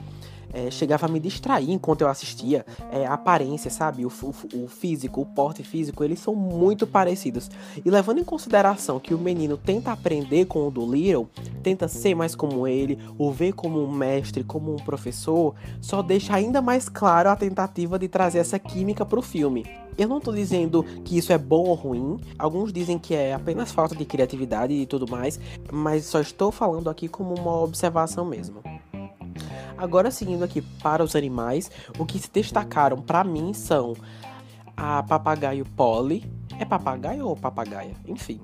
é, 0.55 0.71
chegava 0.71 1.05
a 1.05 1.09
me 1.09 1.19
distrair 1.19 1.69
enquanto 1.69 2.01
eu 2.01 2.07
assistia. 2.07 2.65
É, 2.89 3.05
a 3.05 3.13
aparência, 3.13 3.69
sabe? 3.69 4.05
O, 4.05 4.09
o, 4.23 4.63
o, 4.63 4.67
físico, 4.67 5.21
o 5.21 5.25
porte 5.25 5.63
físico, 5.63 6.03
eles 6.03 6.19
são 6.19 6.33
muito 6.33 6.87
parecidos. 6.87 7.51
E 7.83 7.89
levando 7.89 8.19
em 8.19 8.23
consideração 8.23 8.99
que 8.99 9.13
o 9.13 9.17
menino 9.17 9.57
tenta 9.57 9.91
aprender 9.91 10.45
com 10.45 10.65
o 10.67 10.71
do 10.71 10.89
Little, 10.89 11.29
tenta 11.61 11.89
ser 11.89 12.15
mais 12.15 12.35
como 12.35 12.65
ele, 12.65 12.97
o 13.17 13.31
ver 13.31 13.53
como 13.53 13.83
um 13.83 13.91
mestre, 13.91 14.43
como 14.43 14.73
um 14.73 14.77
professor, 14.77 15.53
só 15.81 16.01
deixa 16.01 16.33
ainda 16.33 16.61
mais 16.61 16.87
claro 16.87 17.29
a 17.29 17.35
tentativa 17.35 17.99
de 17.99 18.07
trazer 18.07 18.39
essa 18.39 18.57
química 18.57 19.05
pro 19.05 19.21
filme. 19.21 19.65
Eu 19.97 20.09
não 20.09 20.19
tô 20.19 20.31
dizendo 20.31 20.83
que 21.03 21.17
isso 21.17 21.31
é 21.31 21.37
bom 21.37 21.65
ou 21.65 21.73
ruim. 21.73 22.19
Alguns 22.37 22.71
dizem 22.71 22.99
que 22.99 23.15
é 23.15 23.33
apenas 23.33 23.71
falta 23.71 23.95
de 23.95 24.05
criatividade 24.05 24.73
e 24.73 24.85
tudo 24.85 25.09
mais, 25.09 25.39
mas 25.71 26.05
só 26.05 26.19
estou 26.19 26.51
falando 26.51 26.89
aqui 26.89 27.07
como 27.07 27.33
uma 27.33 27.61
observação 27.61 28.25
mesmo. 28.25 28.61
Agora 29.77 30.09
seguindo 30.11 30.43
aqui 30.43 30.61
para 30.61 31.03
os 31.03 31.15
animais, 31.15 31.69
o 31.99 32.05
que 32.05 32.19
se 32.19 32.29
destacaram 32.31 32.97
para 33.01 33.23
mim 33.23 33.53
são 33.53 33.93
a 34.75 35.03
papagaio 35.03 35.65
Polly. 35.75 36.23
É 36.59 36.65
papagaio 36.65 37.27
ou 37.27 37.35
papagaia? 37.35 37.93
Enfim. 38.07 38.39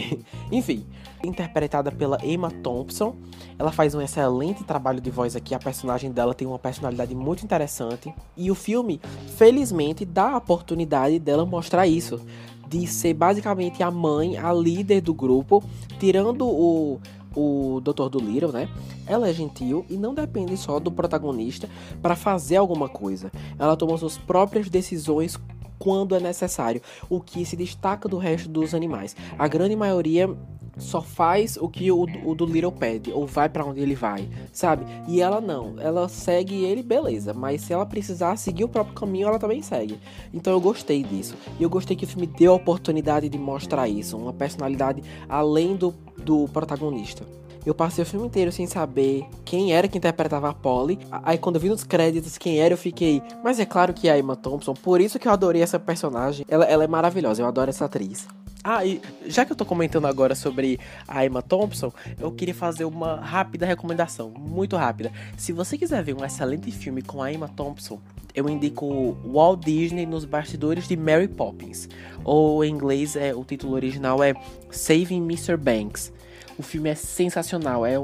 Enfim, 0.52 0.86
interpretada 1.24 1.90
pela 1.90 2.18
Emma 2.24 2.50
Thompson. 2.50 3.16
Ela 3.58 3.72
faz 3.72 3.94
um 3.94 4.00
excelente 4.00 4.64
trabalho 4.64 5.00
de 5.00 5.10
voz 5.10 5.34
aqui. 5.34 5.54
A 5.54 5.58
personagem 5.58 6.10
dela 6.12 6.34
tem 6.34 6.46
uma 6.46 6.58
personalidade 6.58 7.14
muito 7.14 7.44
interessante. 7.44 8.12
E 8.36 8.50
o 8.50 8.54
filme, 8.54 9.00
felizmente, 9.36 10.04
dá 10.04 10.30
a 10.30 10.36
oportunidade 10.36 11.18
dela 11.18 11.46
mostrar 11.46 11.86
isso. 11.86 12.20
De 12.68 12.86
ser 12.86 13.14
basicamente 13.14 13.82
a 13.82 13.90
mãe, 13.90 14.36
a 14.36 14.52
líder 14.52 15.00
do 15.00 15.14
grupo, 15.14 15.62
tirando 16.00 16.46
o, 16.46 17.00
o 17.36 17.80
Dr. 17.80 18.08
Dolittle, 18.08 18.52
né? 18.52 18.68
Ela 19.06 19.28
é 19.28 19.32
gentil 19.32 19.84
e 19.88 19.96
não 19.96 20.14
depende 20.14 20.56
só 20.56 20.80
do 20.80 20.90
protagonista 20.90 21.68
para 22.00 22.16
fazer 22.16 22.56
alguma 22.56 22.88
coisa. 22.88 23.30
Ela 23.58 23.76
toma 23.76 23.98
suas 23.98 24.16
próprias 24.16 24.68
decisões 24.68 25.38
quando 25.78 26.14
é 26.14 26.20
necessário, 26.20 26.80
o 27.08 27.20
que 27.20 27.44
se 27.44 27.56
destaca 27.56 28.08
do 28.08 28.18
resto 28.18 28.48
dos 28.48 28.74
animais. 28.74 29.16
A 29.38 29.48
grande 29.48 29.76
maioria 29.76 30.28
só 30.76 31.00
faz 31.00 31.56
o 31.56 31.68
que 31.68 31.90
o, 31.90 32.02
o 32.24 32.34
do 32.34 32.44
Little 32.44 32.72
pede, 32.72 33.10
ou 33.10 33.26
vai 33.26 33.48
para 33.48 33.64
onde 33.64 33.80
ele 33.80 33.94
vai, 33.94 34.28
sabe? 34.52 34.84
E 35.08 35.20
ela 35.20 35.40
não, 35.40 35.80
ela 35.80 36.08
segue 36.08 36.64
ele, 36.64 36.82
beleza, 36.82 37.32
mas 37.32 37.62
se 37.62 37.72
ela 37.72 37.86
precisar 37.86 38.36
seguir 38.36 38.64
o 38.64 38.68
próprio 38.68 38.94
caminho, 38.94 39.28
ela 39.28 39.38
também 39.38 39.62
segue. 39.62 39.98
Então 40.32 40.52
eu 40.52 40.60
gostei 40.60 41.02
disso. 41.02 41.34
E 41.58 41.62
eu 41.62 41.70
gostei 41.70 41.96
que 41.96 42.04
o 42.04 42.08
filme 42.08 42.26
deu 42.26 42.52
a 42.52 42.56
oportunidade 42.56 43.28
de 43.28 43.38
mostrar 43.38 43.88
isso, 43.88 44.16
uma 44.16 44.32
personalidade 44.32 45.02
além 45.28 45.76
do, 45.76 45.94
do 46.18 46.46
protagonista. 46.48 47.24
Eu 47.66 47.74
passei 47.74 48.04
o 48.04 48.06
filme 48.06 48.28
inteiro 48.28 48.52
sem 48.52 48.64
saber 48.64 49.26
quem 49.44 49.72
era 49.72 49.88
que 49.88 49.98
interpretava 49.98 50.48
a 50.48 50.54
Polly. 50.54 51.00
Aí 51.10 51.36
quando 51.36 51.56
eu 51.56 51.60
vi 51.60 51.68
nos 51.68 51.82
créditos 51.82 52.38
quem 52.38 52.60
era, 52.60 52.72
eu 52.72 52.78
fiquei. 52.78 53.20
Mas 53.42 53.58
é 53.58 53.66
claro 53.66 53.92
que 53.92 54.08
é 54.08 54.12
a 54.12 54.18
Emma 54.18 54.36
Thompson. 54.36 54.72
Por 54.72 55.00
isso 55.00 55.18
que 55.18 55.26
eu 55.26 55.32
adorei 55.32 55.60
essa 55.62 55.80
personagem. 55.80 56.46
Ela, 56.48 56.64
ela 56.64 56.84
é 56.84 56.86
maravilhosa, 56.86 57.42
eu 57.42 57.46
adoro 57.46 57.68
essa 57.68 57.86
atriz. 57.86 58.28
Ah, 58.62 58.84
e 58.84 59.00
já 59.26 59.44
que 59.44 59.50
eu 59.50 59.56
tô 59.56 59.64
comentando 59.64 60.06
agora 60.06 60.36
sobre 60.36 60.78
a 61.08 61.26
Emma 61.26 61.42
Thompson, 61.42 61.92
eu 62.20 62.30
queria 62.30 62.54
fazer 62.54 62.84
uma 62.84 63.16
rápida 63.16 63.66
recomendação, 63.66 64.30
muito 64.30 64.76
rápida. 64.76 65.10
Se 65.36 65.52
você 65.52 65.76
quiser 65.76 66.04
ver 66.04 66.14
um 66.14 66.24
excelente 66.24 66.70
filme 66.70 67.02
com 67.02 67.20
a 67.20 67.32
Emma 67.32 67.48
Thompson, 67.48 68.00
eu 68.32 68.48
indico 68.48 69.16
Walt 69.24 69.64
Disney 69.64 70.04
nos 70.04 70.24
bastidores 70.24 70.86
de 70.86 70.96
Mary 70.96 71.26
Poppins. 71.26 71.88
Ou 72.22 72.64
em 72.64 72.72
inglês, 72.72 73.16
é, 73.16 73.34
o 73.34 73.44
título 73.44 73.74
original 73.74 74.22
é 74.22 74.34
Saving 74.70 75.24
Mr. 75.24 75.56
Banks. 75.56 76.12
O 76.58 76.62
filme 76.62 76.88
é 76.88 76.94
sensacional. 76.94 77.84
É, 77.84 77.96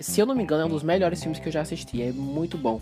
se 0.00 0.20
eu 0.20 0.26
não 0.26 0.34
me 0.34 0.42
engano, 0.42 0.62
é 0.62 0.66
um 0.66 0.70
dos 0.70 0.82
melhores 0.82 1.20
filmes 1.20 1.38
que 1.38 1.48
eu 1.48 1.52
já 1.52 1.60
assisti. 1.60 2.02
É 2.02 2.12
muito 2.12 2.58
bom. 2.58 2.80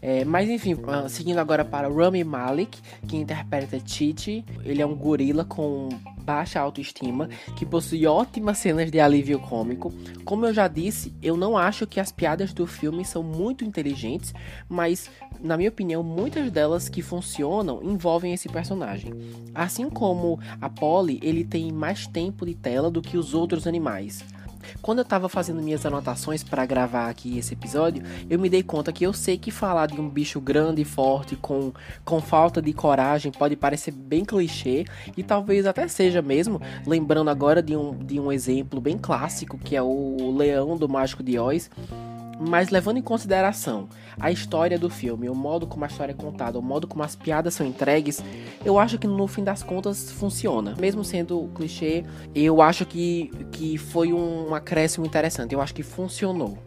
É, 0.00 0.24
mas 0.24 0.48
enfim, 0.48 0.76
ah, 0.86 1.08
seguindo 1.08 1.38
agora 1.38 1.64
para 1.64 1.88
Rami 1.88 2.22
Malek, 2.22 2.78
que 3.08 3.16
interpreta 3.16 3.78
Titi. 3.80 4.44
Ele 4.64 4.82
é 4.82 4.86
um 4.86 4.94
gorila 4.94 5.44
com 5.44 5.88
baixa 6.22 6.60
autoestima, 6.60 7.28
que 7.56 7.64
possui 7.64 8.06
ótimas 8.06 8.58
cenas 8.58 8.90
de 8.90 8.98
alívio 8.98 9.38
cômico. 9.38 9.92
Como 10.24 10.46
eu 10.46 10.52
já 10.52 10.66
disse, 10.66 11.14
eu 11.22 11.36
não 11.36 11.56
acho 11.56 11.86
que 11.86 12.00
as 12.00 12.10
piadas 12.10 12.52
do 12.52 12.66
filme 12.66 13.04
são 13.04 13.22
muito 13.22 13.64
inteligentes, 13.64 14.34
mas 14.68 15.08
na 15.40 15.56
minha 15.56 15.68
opinião, 15.68 16.02
muitas 16.02 16.50
delas 16.50 16.88
que 16.88 17.02
funcionam 17.02 17.82
envolvem 17.82 18.32
esse 18.32 18.48
personagem. 18.48 19.12
Assim 19.54 19.88
como 19.88 20.40
a 20.60 20.68
Polly, 20.68 21.20
ele 21.22 21.44
tem 21.44 21.70
mais 21.72 22.06
tempo 22.06 22.44
de 22.44 22.54
tela 22.54 22.90
do 22.90 23.02
que 23.02 23.16
os 23.16 23.34
outros 23.34 23.66
animais. 23.66 24.24
Quando 24.82 24.98
eu 24.98 25.04
tava 25.04 25.28
fazendo 25.28 25.62
minhas 25.62 25.84
anotações 25.84 26.42
para 26.42 26.64
gravar 26.66 27.08
aqui 27.08 27.38
esse 27.38 27.54
episódio, 27.54 28.02
eu 28.28 28.38
me 28.38 28.48
dei 28.48 28.62
conta 28.62 28.92
que 28.92 29.04
eu 29.04 29.12
sei 29.12 29.38
que 29.38 29.50
falar 29.50 29.86
de 29.86 30.00
um 30.00 30.08
bicho 30.08 30.40
grande 30.40 30.82
e 30.82 30.84
forte 30.84 31.36
com, 31.36 31.72
com 32.04 32.20
falta 32.20 32.60
de 32.60 32.72
coragem 32.72 33.32
pode 33.32 33.56
parecer 33.56 33.92
bem 33.92 34.24
clichê 34.24 34.84
e 35.16 35.22
talvez 35.22 35.66
até 35.66 35.86
seja 35.88 36.22
mesmo, 36.22 36.60
lembrando 36.86 37.30
agora 37.30 37.62
de 37.62 37.76
um, 37.76 37.96
de 37.96 38.18
um 38.20 38.32
exemplo 38.32 38.80
bem 38.80 38.98
clássico 38.98 39.58
que 39.58 39.76
é 39.76 39.82
o 39.82 40.34
Leão 40.36 40.76
do 40.76 40.88
Mágico 40.88 41.22
de 41.22 41.38
Oz 41.38 41.70
mas 42.38 42.70
levando 42.70 42.98
em 42.98 43.02
consideração 43.02 43.88
a 44.18 44.30
história 44.30 44.78
do 44.78 44.90
filme, 44.90 45.28
o 45.28 45.34
modo 45.34 45.66
como 45.66 45.84
a 45.84 45.88
história 45.88 46.12
é 46.12 46.14
contada, 46.14 46.58
o 46.58 46.62
modo 46.62 46.86
como 46.86 47.02
as 47.02 47.16
piadas 47.16 47.54
são 47.54 47.66
entregues, 47.66 48.22
eu 48.64 48.78
acho 48.78 48.98
que 48.98 49.06
no 49.06 49.26
fim 49.26 49.42
das 49.44 49.62
contas 49.62 50.10
funciona. 50.10 50.74
Mesmo 50.78 51.04
sendo 51.04 51.50
clichê, 51.54 52.04
eu 52.34 52.60
acho 52.60 52.84
que, 52.84 53.30
que 53.52 53.78
foi 53.78 54.12
um 54.12 54.54
acréscimo 54.54 55.06
interessante. 55.06 55.54
Eu 55.54 55.60
acho 55.60 55.74
que 55.74 55.82
funcionou. 55.82 56.58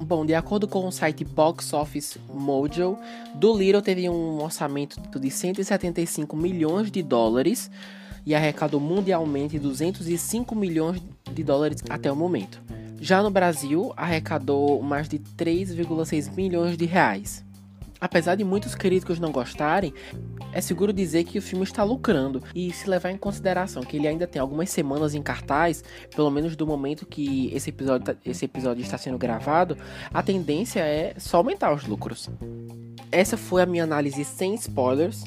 Bom, 0.00 0.26
de 0.26 0.34
acordo 0.34 0.68
com 0.68 0.86
o 0.86 0.92
site 0.92 1.24
Box 1.24 1.72
Office 1.72 2.18
Mojo, 2.28 2.98
Do 3.34 3.56
Little 3.56 3.80
teve 3.80 4.08
um 4.10 4.42
orçamento 4.42 5.00
de 5.18 5.30
175 5.30 6.36
milhões 6.36 6.90
de 6.90 7.02
dólares 7.02 7.70
e 8.26 8.34
arrecadou 8.34 8.78
mundialmente 8.78 9.58
205 9.58 10.54
milhões 10.54 11.00
de 11.32 11.42
dólares 11.42 11.82
até 11.88 12.12
o 12.12 12.16
momento. 12.16 12.60
Já 13.00 13.22
no 13.22 13.30
Brasil, 13.30 13.92
arrecadou 13.96 14.82
mais 14.82 15.08
de 15.08 15.18
3,6 15.18 16.34
milhões 16.34 16.76
de 16.76 16.86
reais. 16.86 17.44
Apesar 18.00 18.34
de 18.34 18.44
muitos 18.44 18.74
críticos 18.74 19.18
não 19.18 19.32
gostarem, 19.32 19.92
é 20.52 20.60
seguro 20.60 20.92
dizer 20.92 21.24
que 21.24 21.38
o 21.38 21.42
filme 21.42 21.64
está 21.64 21.82
lucrando. 21.82 22.42
E 22.54 22.72
se 22.72 22.88
levar 22.88 23.10
em 23.10 23.16
consideração 23.16 23.82
que 23.82 23.96
ele 23.96 24.06
ainda 24.06 24.26
tem 24.26 24.40
algumas 24.40 24.70
semanas 24.70 25.14
em 25.14 25.22
cartaz, 25.22 25.82
pelo 26.14 26.30
menos 26.30 26.56
do 26.56 26.66
momento 26.66 27.06
que 27.06 27.50
esse 27.54 27.70
episódio, 27.70 28.06
tá, 28.06 28.16
esse 28.24 28.44
episódio 28.44 28.82
está 28.82 28.98
sendo 28.98 29.18
gravado, 29.18 29.76
a 30.12 30.22
tendência 30.22 30.80
é 30.80 31.14
só 31.18 31.38
aumentar 31.38 31.74
os 31.74 31.86
lucros. 31.86 32.28
Essa 33.10 33.36
foi 33.36 33.62
a 33.62 33.66
minha 33.66 33.84
análise 33.84 34.24
sem 34.24 34.54
spoilers. 34.54 35.24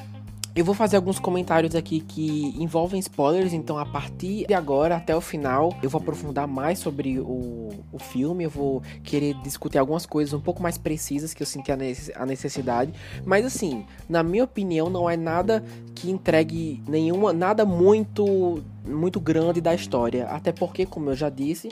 Eu 0.59 0.65
vou 0.65 0.75
fazer 0.75 0.97
alguns 0.97 1.19
comentários 1.19 1.73
aqui 1.73 2.01
que 2.01 2.53
envolvem 2.61 2.99
spoilers, 2.99 3.53
então 3.53 3.77
a 3.77 3.85
partir 3.85 4.45
de 4.45 4.53
agora 4.53 4.97
até 4.97 5.15
o 5.15 5.21
final 5.21 5.73
eu 5.81 5.89
vou 5.89 6.01
aprofundar 6.01 6.49
mais 6.49 6.79
sobre 6.79 7.17
o, 7.17 7.69
o 7.93 7.97
filme, 7.97 8.43
eu 8.43 8.49
vou 8.49 8.83
querer 9.01 9.35
discutir 9.35 9.77
algumas 9.77 10.05
coisas 10.05 10.33
um 10.33 10.41
pouco 10.41 10.61
mais 10.61 10.77
precisas 10.77 11.33
que 11.33 11.41
eu 11.41 11.47
senti 11.47 11.71
a 11.71 12.25
necessidade, 12.25 12.91
mas 13.25 13.45
assim, 13.45 13.85
na 14.09 14.21
minha 14.21 14.43
opinião, 14.43 14.89
não 14.89 15.09
é 15.09 15.15
nada 15.15 15.63
que 15.95 16.11
entregue 16.11 16.83
nenhuma, 16.85 17.31
nada 17.31 17.63
muito, 17.63 18.61
muito 18.85 19.17
grande 19.17 19.61
da 19.61 19.73
história, 19.73 20.25
até 20.25 20.51
porque, 20.51 20.85
como 20.85 21.09
eu 21.09 21.15
já 21.15 21.29
disse, 21.29 21.69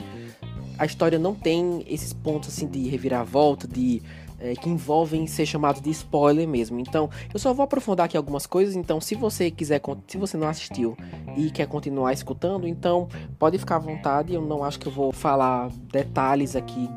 a 0.78 0.86
história 0.86 1.18
não 1.18 1.34
tem 1.34 1.84
esses 1.86 2.14
pontos 2.14 2.48
assim 2.48 2.66
de 2.66 2.88
reviravolta, 2.88 3.68
de 3.68 4.00
é, 4.38 4.54
que 4.54 4.68
envolvem 4.68 5.26
ser 5.26 5.46
chamado 5.46 5.80
de 5.80 5.90
spoiler 5.90 6.46
mesmo. 6.46 6.78
Então, 6.78 7.10
eu 7.32 7.38
só 7.38 7.52
vou 7.52 7.64
aprofundar 7.64 8.06
aqui 8.06 8.16
algumas 8.16 8.46
coisas. 8.46 8.76
Então, 8.76 9.00
se 9.00 9.14
você 9.14 9.50
quiser, 9.50 9.80
se 10.06 10.16
você 10.16 10.36
não 10.36 10.48
assistiu 10.48 10.96
e 11.36 11.50
quer 11.50 11.66
continuar 11.66 12.12
escutando, 12.12 12.66
então 12.66 13.08
pode 13.38 13.58
ficar 13.58 13.76
à 13.76 13.80
vontade. 13.80 14.34
Eu 14.34 14.42
não 14.42 14.62
acho 14.62 14.78
que 14.78 14.86
eu 14.86 14.92
vou 14.92 15.12
falar 15.12 15.70
detalhes 15.92 16.54
aqui 16.54 16.88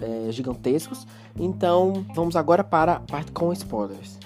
é, 0.00 0.32
gigantescos. 0.32 1.06
Então, 1.38 2.04
vamos 2.14 2.36
agora 2.36 2.64
para 2.64 2.94
a 2.94 3.00
parte 3.00 3.32
com 3.32 3.52
spoilers. 3.52 4.18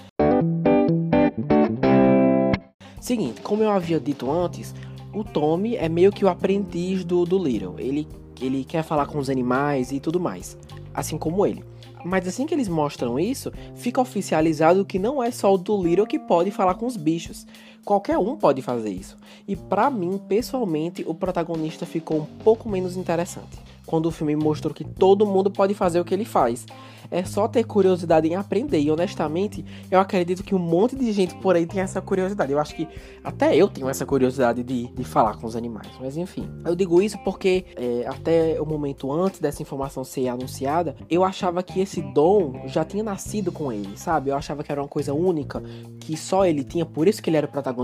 Seguinte, 2.99 3.39
como 3.41 3.61
eu 3.61 3.69
havia 3.69 3.99
dito 3.99 4.31
antes, 4.31 4.73
o 5.13 5.23
Tommy 5.23 5.75
é 5.75 5.87
meio 5.87 6.11
que 6.11 6.25
o 6.25 6.27
aprendiz 6.27 7.05
do, 7.05 7.23
do 7.23 7.37
Little. 7.37 7.75
Ele, 7.77 8.07
ele 8.41 8.63
quer 8.63 8.83
falar 8.83 9.05
com 9.05 9.19
os 9.19 9.29
animais 9.29 9.91
e 9.91 9.99
tudo 9.99 10.19
mais, 10.19 10.57
assim 10.93 11.17
como 11.17 11.45
ele. 11.45 11.63
Mas 12.05 12.27
assim 12.27 12.45
que 12.45 12.53
eles 12.53 12.67
mostram 12.67 13.19
isso, 13.19 13.51
fica 13.73 13.99
oficializado 13.99 14.85
que 14.85 14.99
não 14.99 15.23
é 15.23 15.31
só 15.31 15.51
o 15.51 15.57
Doolittle 15.57 16.05
que 16.05 16.19
pode 16.19 16.51
falar 16.51 16.75
com 16.75 16.85
os 16.85 16.95
bichos. 16.95 17.47
Qualquer 17.85 18.17
um 18.17 18.35
pode 18.35 18.63
fazer 18.63 18.89
isso. 18.89 19.15
E 19.47 19.55
para 19.55 19.91
mim, 19.91 20.17
pessoalmente, 20.17 21.05
o 21.07 21.13
protagonista 21.13 21.85
ficou 21.85 22.21
um 22.21 22.25
pouco 22.25 22.67
menos 22.67 22.97
interessante. 22.97 23.59
Quando 23.85 24.07
o 24.07 24.11
filme 24.11 24.35
mostrou 24.35 24.73
que 24.73 24.83
todo 24.83 25.27
mundo 25.27 25.51
pode 25.51 25.75
fazer 25.75 25.99
o 25.99 26.05
que 26.05 26.13
ele 26.13 26.25
faz 26.25 26.65
é 27.11 27.23
só 27.23 27.47
ter 27.47 27.63
curiosidade 27.63 28.27
em 28.27 28.35
aprender. 28.35 28.79
E 28.79 28.91
honestamente, 28.91 29.65
eu 29.89 29.99
acredito 29.99 30.43
que 30.43 30.55
um 30.55 30.59
monte 30.59 30.95
de 30.95 31.11
gente 31.11 31.35
por 31.35 31.55
aí 31.55 31.65
tem 31.65 31.81
essa 31.81 32.01
curiosidade. 32.01 32.51
Eu 32.51 32.59
acho 32.59 32.75
que 32.75 32.87
até 33.23 33.55
eu 33.55 33.67
tenho 33.67 33.89
essa 33.89 34.05
curiosidade 34.05 34.63
de, 34.63 34.87
de 34.87 35.03
falar 35.03 35.37
com 35.37 35.47
os 35.47 35.55
animais. 35.55 35.89
Mas 35.99 36.17
enfim, 36.17 36.49
eu 36.65 36.75
digo 36.75 37.01
isso 37.01 37.17
porque 37.19 37.65
é, 37.75 38.05
até 38.07 38.59
o 38.59 38.65
momento 38.65 39.11
antes 39.11 39.39
dessa 39.39 39.61
informação 39.61 40.03
ser 40.03 40.27
anunciada, 40.27 40.95
eu 41.09 41.23
achava 41.23 41.61
que 41.63 41.79
esse 41.79 42.01
dom 42.01 42.63
já 42.65 42.83
tinha 42.83 43.03
nascido 43.03 43.51
com 43.51 43.71
ele, 43.71 43.97
sabe? 43.97 44.29
Eu 44.29 44.35
achava 44.35 44.63
que 44.63 44.71
era 44.71 44.81
uma 44.81 44.87
coisa 44.87 45.13
única, 45.13 45.61
que 45.99 46.17
só 46.17 46.45
ele 46.45 46.63
tinha, 46.63 46.85
por 46.85 47.07
isso 47.07 47.21
que 47.21 47.29
ele 47.29 47.37
era 47.37 47.47
o 47.47 47.49
protagonista. 47.49 47.74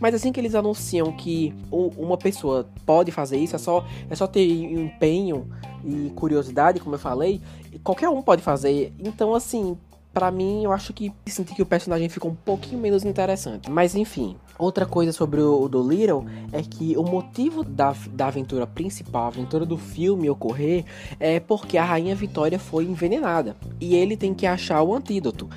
Mas 0.00 0.14
assim 0.14 0.32
que 0.32 0.40
eles 0.40 0.54
anunciam 0.54 1.12
que 1.12 1.54
uma 1.70 2.16
pessoa 2.16 2.68
pode 2.84 3.10
fazer 3.10 3.38
isso, 3.38 3.56
é 3.56 3.58
só, 3.58 3.84
é 4.08 4.14
só 4.14 4.26
ter 4.26 4.46
empenho 4.46 5.48
e 5.84 6.10
curiosidade, 6.14 6.80
como 6.80 6.94
eu 6.94 6.98
falei, 6.98 7.40
qualquer 7.82 8.08
um 8.08 8.22
pode 8.22 8.42
fazer. 8.42 8.92
Então, 8.98 9.34
assim, 9.34 9.76
para 10.16 10.30
mim, 10.30 10.64
eu 10.64 10.72
acho 10.72 10.94
que 10.94 11.12
senti 11.26 11.54
que 11.54 11.60
o 11.60 11.66
personagem 11.66 12.08
ficou 12.08 12.30
um 12.30 12.34
pouquinho 12.34 12.80
menos 12.80 13.04
interessante. 13.04 13.70
Mas 13.70 13.94
enfim, 13.94 14.34
outra 14.58 14.86
coisa 14.86 15.12
sobre 15.12 15.42
o, 15.42 15.60
o 15.60 15.68
Dolittle 15.68 16.24
é 16.52 16.62
que 16.62 16.96
o 16.96 17.02
motivo 17.02 17.62
da, 17.62 17.94
da 18.12 18.28
aventura 18.28 18.66
principal, 18.66 19.24
a 19.24 19.26
aventura 19.26 19.66
do 19.66 19.76
filme 19.76 20.30
ocorrer, 20.30 20.86
é 21.20 21.38
porque 21.38 21.76
a 21.76 21.84
Rainha 21.84 22.14
Vitória 22.14 22.58
foi 22.58 22.84
envenenada. 22.84 23.56
E 23.78 23.94
ele 23.94 24.16
tem 24.16 24.32
que 24.32 24.46
achar 24.46 24.82
o 24.82 24.94
antídoto. 24.94 25.50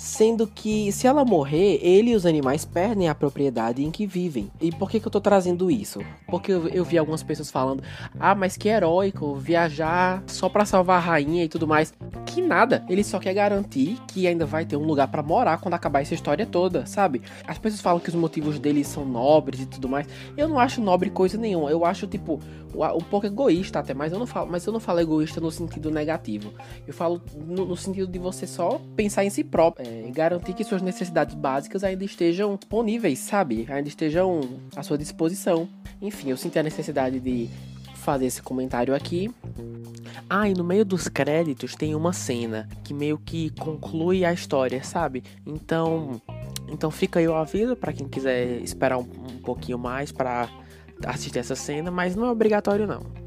Sendo 0.00 0.46
que 0.46 0.90
se 0.92 1.06
ela 1.06 1.26
morrer, 1.26 1.78
ele 1.82 2.12
e 2.12 2.14
os 2.14 2.24
animais 2.24 2.64
perdem 2.64 3.10
a 3.10 3.14
propriedade 3.14 3.84
em 3.84 3.90
que 3.90 4.06
vivem. 4.06 4.50
E 4.58 4.72
por 4.72 4.90
que, 4.90 4.98
que 4.98 5.06
eu 5.06 5.10
tô 5.10 5.20
trazendo 5.20 5.70
isso? 5.70 6.00
Porque 6.26 6.50
eu, 6.50 6.66
eu 6.68 6.82
vi 6.86 6.96
algumas 6.96 7.22
pessoas 7.22 7.50
falando: 7.50 7.82
ah, 8.18 8.34
mas 8.34 8.56
que 8.56 8.70
heróico 8.70 9.34
viajar 9.34 10.24
só 10.26 10.48
para 10.48 10.64
salvar 10.64 10.96
a 10.96 11.04
rainha 11.04 11.44
e 11.44 11.48
tudo 11.50 11.68
mais. 11.68 11.92
Que 12.32 12.40
nada, 12.40 12.84
ele 12.88 13.02
só 13.02 13.18
quer 13.18 13.34
garantir 13.34 13.98
que 14.06 14.24
ainda 14.24 14.46
vai 14.46 14.64
ter 14.64 14.76
um 14.76 14.84
lugar 14.84 15.08
para 15.08 15.20
morar 15.20 15.58
quando 15.58 15.74
acabar 15.74 16.00
essa 16.00 16.14
história 16.14 16.46
toda, 16.46 16.86
sabe? 16.86 17.22
As 17.44 17.58
pessoas 17.58 17.80
falam 17.80 17.98
que 17.98 18.08
os 18.08 18.14
motivos 18.14 18.56
dele 18.56 18.84
são 18.84 19.04
nobres 19.04 19.60
e 19.60 19.66
tudo 19.66 19.88
mais. 19.88 20.06
Eu 20.36 20.48
não 20.48 20.56
acho 20.56 20.80
nobre 20.80 21.10
coisa 21.10 21.36
nenhuma. 21.36 21.68
Eu 21.70 21.84
acho, 21.84 22.06
tipo, 22.06 22.40
um 22.72 23.02
pouco 23.02 23.26
egoísta 23.26 23.80
até, 23.80 23.92
mas 23.92 24.12
eu 24.12 24.18
não 24.18 24.26
falo, 24.26 24.48
mas 24.48 24.64
eu 24.64 24.72
não 24.72 24.78
falo 24.78 25.00
egoísta 25.00 25.40
no 25.40 25.50
sentido 25.50 25.90
negativo. 25.90 26.52
Eu 26.86 26.94
falo 26.94 27.20
no, 27.34 27.64
no 27.66 27.76
sentido 27.76 28.06
de 28.06 28.18
você 28.18 28.46
só 28.46 28.80
pensar 28.94 29.24
em 29.24 29.30
si 29.30 29.42
próprio, 29.42 29.84
é, 29.88 30.08
garantir 30.12 30.52
que 30.52 30.62
suas 30.62 30.82
necessidades 30.82 31.34
básicas 31.34 31.82
ainda 31.82 32.04
estejam 32.04 32.54
disponíveis, 32.54 33.18
sabe? 33.18 33.66
Ainda 33.68 33.88
estejam 33.88 34.40
à 34.76 34.84
sua 34.84 34.96
disposição. 34.96 35.68
Enfim, 36.00 36.30
eu 36.30 36.36
senti 36.36 36.60
a 36.60 36.62
necessidade 36.62 37.18
de 37.18 37.50
fazer 38.00 38.26
esse 38.26 38.42
comentário 38.42 38.94
aqui. 38.94 39.30
Ah, 40.28 40.48
e 40.48 40.54
no 40.54 40.64
meio 40.64 40.84
dos 40.84 41.08
créditos 41.08 41.74
tem 41.74 41.94
uma 41.94 42.12
cena 42.12 42.68
que 42.82 42.92
meio 42.94 43.18
que 43.18 43.50
conclui 43.50 44.24
a 44.24 44.32
história, 44.32 44.82
sabe? 44.82 45.22
Então, 45.46 46.20
então 46.68 46.90
fica 46.90 47.20
aí 47.20 47.28
o 47.28 47.34
aviso 47.34 47.76
para 47.76 47.92
quem 47.92 48.08
quiser 48.08 48.60
esperar 48.60 48.98
um, 48.98 49.02
um 49.02 49.38
pouquinho 49.42 49.78
mais 49.78 50.10
para 50.12 50.48
assistir 51.04 51.38
essa 51.38 51.54
cena, 51.54 51.90
mas 51.90 52.14
não 52.14 52.26
é 52.26 52.30
obrigatório 52.30 52.86
não. 52.86 53.19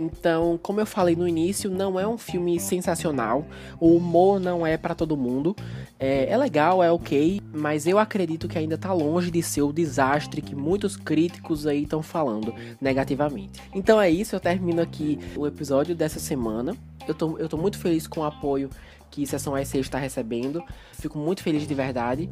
Então, 0.00 0.58
como 0.62 0.80
eu 0.80 0.86
falei 0.86 1.14
no 1.14 1.28
início, 1.28 1.70
não 1.70 2.00
é 2.00 2.08
um 2.08 2.16
filme 2.16 2.58
sensacional. 2.58 3.46
O 3.78 3.94
humor 3.94 4.40
não 4.40 4.66
é 4.66 4.78
para 4.78 4.94
todo 4.94 5.16
mundo. 5.16 5.54
É, 5.98 6.30
é, 6.30 6.36
legal, 6.38 6.82
é 6.82 6.90
ok, 6.90 7.40
mas 7.52 7.86
eu 7.86 7.98
acredito 7.98 8.48
que 8.48 8.56
ainda 8.56 8.78
tá 8.78 8.90
longe 8.94 9.30
de 9.30 9.42
ser 9.42 9.60
o 9.60 9.72
desastre 9.72 10.40
que 10.40 10.54
muitos 10.54 10.96
críticos 10.96 11.66
aí 11.66 11.82
estão 11.82 12.02
falando 12.02 12.54
negativamente. 12.80 13.60
Então 13.74 14.00
é 14.00 14.10
isso, 14.10 14.34
eu 14.34 14.40
termino 14.40 14.80
aqui 14.80 15.18
o 15.36 15.46
episódio 15.46 15.94
dessa 15.94 16.18
semana. 16.18 16.74
Eu 17.06 17.14
tô, 17.14 17.36
eu 17.36 17.48
tô 17.48 17.58
muito 17.58 17.78
feliz 17.78 18.06
com 18.06 18.20
o 18.20 18.24
apoio 18.24 18.70
que 19.10 19.26
Sessão 19.26 19.52
S6 19.52 19.80
está 19.80 19.98
recebendo. 19.98 20.62
Fico 20.92 21.18
muito 21.18 21.42
feliz 21.42 21.66
de 21.66 21.74
verdade. 21.74 22.30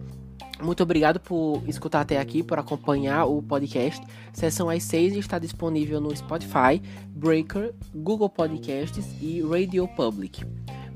Muito 0.62 0.83
obrigado 0.83 1.21
por 1.21 1.62
escutar 1.69 2.00
até 2.00 2.19
aqui, 2.19 2.43
por 2.43 2.59
acompanhar 2.59 3.27
o 3.27 3.41
podcast. 3.43 4.05
Sessão 4.33 4.69
às 4.69 4.83
6 4.83 5.17
está 5.17 5.38
disponível 5.38 6.00
no 6.00 6.15
Spotify, 6.15 6.83
Breaker, 7.09 7.75
Google 7.95 8.29
Podcasts 8.29 9.07
e 9.21 9.41
Radio 9.43 9.87
Public. 9.88 10.45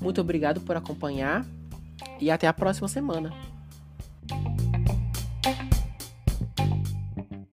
Muito 0.01 0.21
obrigado 0.21 0.61
por 0.61 0.77
acompanhar 0.77 1.47
e 2.21 2.31
até 2.31 2.49
a 2.49 2.53
próxima 2.53 2.89
semana. 2.89 3.52